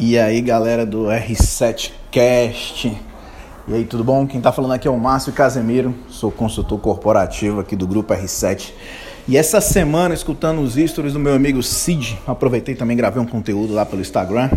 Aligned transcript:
E 0.00 0.16
aí, 0.16 0.40
galera 0.40 0.86
do 0.86 1.06
R7Cast. 1.06 2.96
E 3.66 3.74
aí, 3.74 3.84
tudo 3.84 4.04
bom? 4.04 4.28
Quem 4.28 4.40
tá 4.40 4.52
falando 4.52 4.70
aqui 4.70 4.86
é 4.86 4.90
o 4.90 4.96
Márcio 4.96 5.32
Casemiro, 5.32 5.92
sou 6.08 6.30
consultor 6.30 6.78
corporativo 6.78 7.58
aqui 7.58 7.74
do 7.74 7.84
grupo 7.84 8.14
R7. 8.14 8.72
E 9.26 9.36
essa 9.36 9.60
semana, 9.60 10.14
escutando 10.14 10.60
os 10.60 10.76
stories 10.76 11.14
do 11.14 11.18
meu 11.18 11.34
amigo 11.34 11.60
Cid, 11.64 12.16
aproveitei 12.28 12.76
também 12.76 12.96
gravei 12.96 13.20
um 13.20 13.26
conteúdo 13.26 13.74
lá 13.74 13.84
pelo 13.84 14.00
Instagram. 14.00 14.48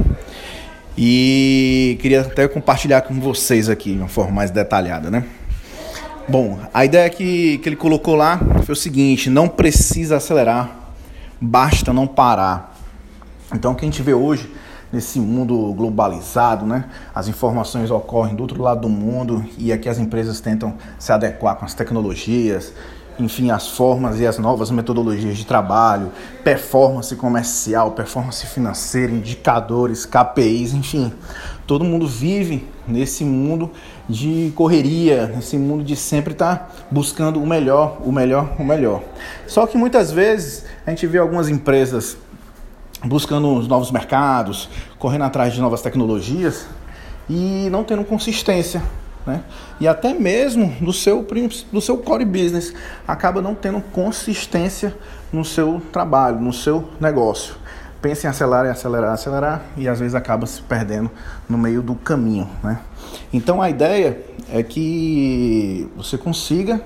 E 0.96 1.98
queria 2.00 2.22
até 2.22 2.48
compartilhar 2.48 3.02
com 3.02 3.20
vocês 3.20 3.68
aqui 3.68 3.94
de 3.94 3.98
uma 3.98 4.08
forma 4.08 4.32
mais 4.32 4.52
detalhada, 4.52 5.10
né? 5.10 5.26
Bom, 6.30 6.60
a 6.72 6.86
ideia 6.86 7.10
que, 7.10 7.58
que 7.58 7.68
ele 7.68 7.76
colocou 7.76 8.14
lá 8.14 8.40
foi 8.64 8.74
o 8.74 8.76
seguinte: 8.76 9.28
não 9.28 9.48
precisa 9.48 10.18
acelerar, 10.18 10.94
basta 11.42 11.92
não 11.92 12.06
parar. 12.06 12.78
Então, 13.52 13.72
o 13.72 13.76
que 13.76 13.84
a 13.84 13.88
gente 13.88 14.04
vê 14.04 14.14
hoje 14.14 14.48
nesse 14.92 15.20
mundo 15.20 15.74
globalizado, 15.74 16.66
né? 16.66 16.86
As 17.14 17.28
informações 17.28 17.90
ocorrem 17.90 18.36
do 18.36 18.42
outro 18.42 18.62
lado 18.62 18.82
do 18.82 18.90
mundo 18.90 19.46
e 19.58 19.72
aqui 19.72 19.88
as 19.88 20.00
empresas 20.00 20.40
tentam 20.40 20.76
se 21.00 21.12
adequar 21.12 21.56
com 21.56 21.66
as 21.66 21.74
tecnologias, 21.74 22.74
enfim, 23.20 23.52
as 23.52 23.68
formas 23.68 24.20
e 24.20 24.26
as 24.26 24.38
novas 24.38 24.72
metodologias 24.72 25.38
de 25.38 25.46
trabalho, 25.46 26.12
performance 26.44 27.16
comercial, 27.16 27.92
performance 27.92 28.46
financeira, 28.48 29.12
indicadores, 29.12 30.06
KPIs, 30.06 30.74
enfim. 30.74 31.14
Todo 31.68 31.86
mundo 31.86 32.08
vive 32.08 32.68
nesse 32.88 33.24
mundo 33.24 33.70
de 34.10 34.52
correria, 34.56 35.28
nesse 35.28 35.58
mundo 35.58 35.84
de 35.84 35.96
sempre 35.96 36.34
estar 36.34 36.56
tá 36.56 36.70
buscando 36.90 37.42
o 37.42 37.48
melhor, 37.48 38.00
o 38.04 38.12
melhor, 38.12 38.56
o 38.60 38.64
melhor. 38.64 39.02
Só 39.48 39.66
que 39.66 39.78
muitas 39.78 40.12
vezes 40.12 40.66
a 40.86 40.90
gente 40.90 41.06
vê 41.08 41.18
algumas 41.18 41.48
empresas 41.48 42.18
buscando 43.04 43.56
os 43.56 43.68
novos 43.68 43.92
mercados, 43.92 44.70
correndo 45.00 45.24
atrás 45.24 45.54
de 45.54 45.62
novas 45.62 45.82
tecnologias 45.82 46.68
e 47.30 47.68
não 47.72 47.84
tendo 47.84 48.04
consistência. 48.04 48.82
Né? 49.26 49.44
E 49.80 49.88
até 49.88 50.14
mesmo 50.14 50.68
do 50.82 50.92
seu, 50.92 51.26
do 51.72 51.82
seu 51.82 51.98
core 51.98 52.26
business, 52.26 52.74
acaba 53.08 53.42
não 53.42 53.54
tendo 53.54 53.82
consistência 53.82 54.96
no 55.32 55.46
seu 55.46 55.82
trabalho, 55.92 56.40
no 56.40 56.54
seu 56.54 56.90
negócio. 57.00 57.56
Pensa 58.02 58.26
em 58.26 58.30
acelerar, 58.30 58.66
acelerar, 58.66 59.14
acelerar 59.14 59.62
e 59.78 59.88
às 59.88 60.00
vezes 60.00 60.16
acaba 60.16 60.48
se 60.48 60.62
perdendo 60.62 61.12
no 61.48 61.58
meio 61.58 61.84
do 61.84 61.94
caminho. 61.94 62.50
Né? 62.64 62.80
Então 63.32 63.62
a 63.62 63.70
ideia 63.70 64.20
é 64.52 64.64
que 64.64 65.90
você 65.96 66.18
consiga 66.18 66.82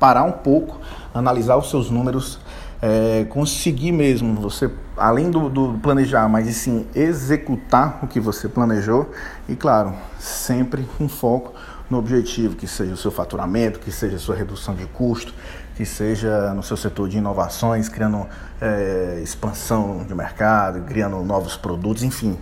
parar 0.00 0.24
um 0.24 0.32
pouco, 0.32 0.80
analisar 1.14 1.56
os 1.56 1.70
seus 1.70 1.90
números, 1.90 2.40
é, 2.80 3.26
conseguir 3.28 3.92
mesmo 3.92 4.34
você, 4.40 4.70
além 4.96 5.30
do, 5.30 5.48
do, 5.48 5.78
planejar, 5.82 6.28
mas 6.28 6.54
sim 6.54 6.86
executar 6.94 7.98
o 8.02 8.06
que 8.06 8.20
você 8.20 8.48
planejou 8.48 9.10
e, 9.48 9.56
claro, 9.56 9.94
sempre 10.18 10.88
com 10.96 11.08
foco 11.08 11.54
no 11.90 11.98
objetivo, 11.98 12.54
que 12.54 12.66
seja 12.66 12.92
o 12.92 12.96
seu 12.96 13.10
faturamento, 13.10 13.78
que 13.80 13.90
seja 13.90 14.16
a 14.16 14.18
sua 14.18 14.36
redução 14.36 14.74
de 14.74 14.86
custo, 14.86 15.34
que 15.74 15.84
seja 15.84 16.52
no 16.54 16.62
seu 16.62 16.76
setor 16.76 17.08
de 17.08 17.18
inovações, 17.18 17.88
criando 17.88 18.26
é, 18.60 19.20
expansão 19.22 20.04
de 20.06 20.14
mercado, 20.14 20.82
criando 20.82 21.22
novos 21.24 21.56
produtos, 21.56 22.02
enfim, 22.02 22.36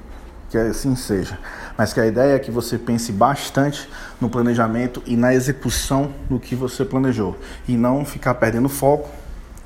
que 0.50 0.58
assim 0.58 0.96
seja. 0.96 1.38
Mas 1.78 1.92
que 1.92 2.00
a 2.00 2.06
ideia 2.06 2.34
é 2.34 2.38
que 2.38 2.50
você 2.50 2.76
pense 2.76 3.12
bastante 3.12 3.88
no 4.20 4.28
planejamento 4.28 5.02
e 5.06 5.16
na 5.16 5.32
execução 5.32 6.12
do 6.28 6.40
que 6.40 6.54
você 6.54 6.84
planejou 6.84 7.36
e 7.68 7.76
não 7.76 8.04
ficar 8.04 8.34
perdendo 8.34 8.68
foco 8.68 9.08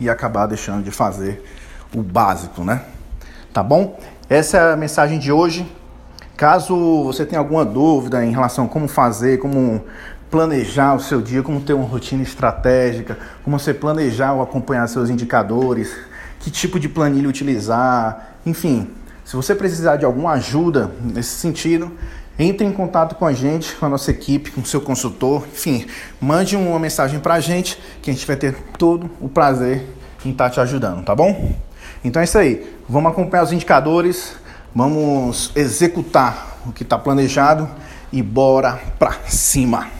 e 0.00 0.08
acabar 0.08 0.46
deixando 0.46 0.82
de 0.82 0.90
fazer 0.90 1.44
o 1.94 2.02
básico, 2.02 2.64
né? 2.64 2.82
Tá 3.52 3.62
bom? 3.62 3.98
Essa 4.28 4.56
é 4.56 4.72
a 4.72 4.76
mensagem 4.76 5.18
de 5.18 5.30
hoje. 5.30 5.70
Caso 6.36 7.04
você 7.04 7.26
tenha 7.26 7.38
alguma 7.38 7.64
dúvida 7.64 8.24
em 8.24 8.30
relação 8.30 8.64
a 8.64 8.68
como 8.68 8.88
fazer, 8.88 9.38
como 9.38 9.84
planejar 10.30 10.94
o 10.94 11.00
seu 11.00 11.20
dia, 11.20 11.42
como 11.42 11.60
ter 11.60 11.74
uma 11.74 11.86
rotina 11.86 12.22
estratégica, 12.22 13.18
como 13.44 13.58
você 13.58 13.74
planejar 13.74 14.32
ou 14.32 14.42
acompanhar 14.42 14.86
seus 14.86 15.10
indicadores, 15.10 15.94
que 16.38 16.50
tipo 16.50 16.78
de 16.78 16.88
planilha 16.88 17.28
utilizar, 17.28 18.36
enfim, 18.46 18.88
se 19.24 19.36
você 19.36 19.54
precisar 19.54 19.96
de 19.96 20.04
alguma 20.04 20.32
ajuda 20.32 20.90
nesse 21.02 21.36
sentido, 21.36 21.92
entre 22.38 22.66
em 22.66 22.72
contato 22.72 23.16
com 23.16 23.26
a 23.26 23.32
gente, 23.32 23.74
com 23.76 23.84
a 23.84 23.88
nossa 23.88 24.10
equipe, 24.10 24.50
com 24.50 24.62
o 24.62 24.66
seu 24.66 24.80
consultor, 24.80 25.46
enfim, 25.52 25.86
mande 26.20 26.56
uma 26.56 26.78
mensagem 26.78 27.20
para 27.20 27.34
a 27.34 27.40
gente 27.40 27.78
que 28.00 28.10
a 28.10 28.14
gente 28.14 28.26
vai 28.26 28.36
ter 28.36 28.54
todo 28.78 29.10
o 29.20 29.28
prazer 29.28 29.86
em 30.24 30.30
estar 30.30 30.44
tá 30.44 30.50
te 30.50 30.60
ajudando, 30.60 31.04
tá 31.04 31.14
bom? 31.14 31.52
Então 32.04 32.20
é 32.20 32.24
isso 32.24 32.38
aí, 32.38 32.76
vamos 32.88 33.12
acompanhar 33.12 33.44
os 33.44 33.52
indicadores, 33.52 34.34
vamos 34.74 35.52
executar 35.54 36.58
o 36.66 36.72
que 36.72 36.82
está 36.82 36.98
planejado 36.98 37.68
e 38.12 38.22
bora 38.22 38.80
pra 38.98 39.12
cima! 39.26 39.99